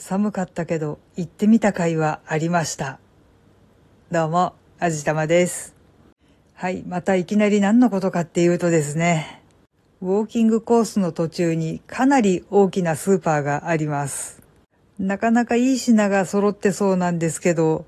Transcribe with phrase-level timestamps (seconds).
[0.00, 2.98] 寒かったけど行ってみた甲斐はありました。
[4.10, 5.74] どうも、あじたまです。
[6.54, 9.42] はい、またいきなり何のことかっていうとですね、
[10.00, 14.40] ウォーキングコースの途中にかなり大きなスーパーがあります。
[14.98, 17.84] なかなかいい品が揃ってそうなんですけど、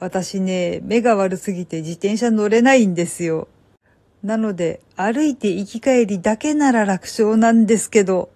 [0.00, 3.46] 私ね、目が悪すぎて自転車乗れないんですよ。
[4.24, 8.30] なので、歩いて行き帰りだけなら楽勝なんですけど、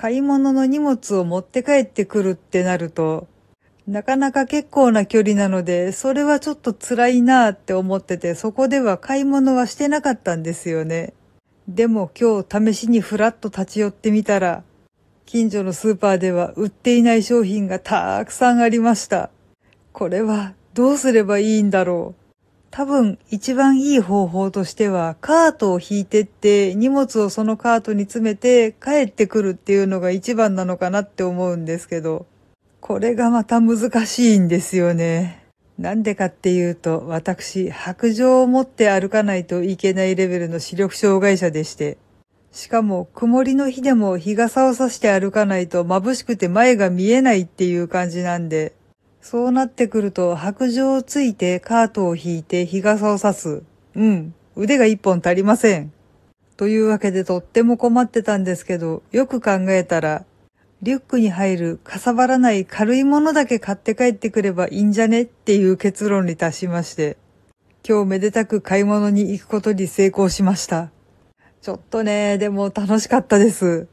[0.00, 3.28] 買い物の荷物を持って帰ってくるってなると、
[3.86, 11.12] なかなか結構な距離なので、それはちょっと辛いなーって思ってて、そこでは買い物はしてなかったんですよね。
[11.68, 14.62] でも今日試しにふらっと立ち寄ってみたら、
[15.26, 19.28] 近所のスーパーでは売っていない商品がたくさんありました。
[19.92, 22.19] これはどうすればいいんだろう。
[22.70, 32.26] 多分一番いい方法としてはカートを引いてって荷物をそのカートに詰めて帰ってくるっていうのが一番なのかなって思うんですけど、
[32.80, 35.44] これがまた難しいんですよね。
[35.78, 41.98] なんでかっていうと私白状を持って歩かないといけないレベルの視力障害者でして、
[42.52, 48.74] しかも曇りの日でも日傘を差して歩かないと眩しくて前が見えないっていう感じなんで、
[49.20, 53.62] そうなってくると白状をついてカートを引いて日傘を差す。
[53.94, 55.92] うん、腕が一本足りません。
[56.56, 60.24] というわけでとっても困ってたんですけど、よく考えたら、
[60.82, 67.16] リュックに入るかさばらない軽いものだけ買って帰ってくればいいんじゃねっていう結論に達しまして、
[67.86, 70.90] 今日めでたく買い物に行くことに成功しました。
[71.62, 73.86] ちょっとね、でも楽しかったです。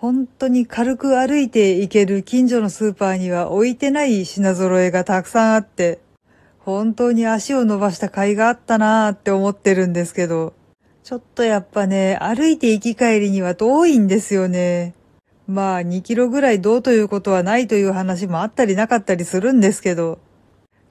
[0.00, 6.00] 本当に軽く歩いて行ける近所のスーパーには置いてない品揃えがたくさんあって、
[6.58, 10.54] 本当に足を伸ばした甲斐があったなーって思ってるんですけど、
[11.04, 14.94] ちょっとやっぱね、歩いて行き帰りには遠いんですよね。
[15.46, 20.18] まあ2キロぐらいどうということはないという話もあったりなかったりするんですけど、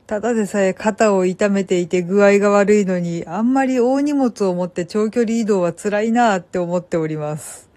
[0.06, 7.69] ただでさえ肩を痛めていて具合が悪いのに、あんまり大荷物を持って長距離移動は辛いなーって思っております。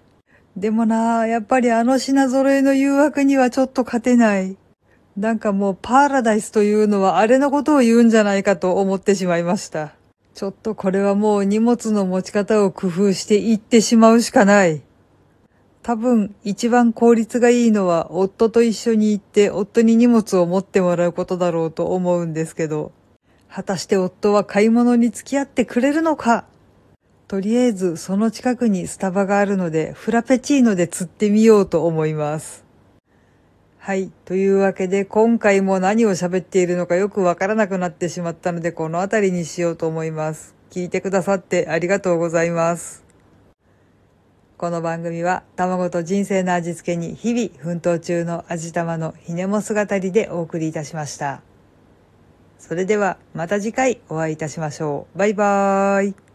[0.55, 4.55] でもなあ、やっぱりあの品揃えの誘惑にはちょっと勝てない。
[5.17, 9.93] なんかもうパラダイスというのはあれのことを言うんじゃないかと思ってしまいました。
[10.33, 14.81] ちょっとこれはもう荷物の持ち方を工夫していってしまうしかない。
[15.81, 22.91] 多分一番効率がいいのは夫と一緒に行って夫に荷物を持ってもらうことだろうと思うんですけど、
[23.49, 26.45] 果たして夫は買い物に付き合ってくれるのか？
[27.33, 32.63] とりあえずその近くにスタバがあるのでフラペチーノで釣ってみようと思います。
[33.79, 34.11] はい。
[34.25, 40.53] というわけで今回も何を喋っているのかよくわからなくなってしまったのでこの辺りにしようと思います。
[40.69, 43.03] 聞いてくださってありがとうございます。
[44.55, 51.41] この番組は卵と人生の味付けに日々奮闘中の味玉のひねも姿でお送りいたしました。
[52.59, 55.17] それではまた次回お会いいたしましょう。
[55.17, 56.32] バイバーイ。